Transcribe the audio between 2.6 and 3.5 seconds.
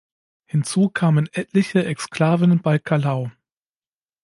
bei Calau.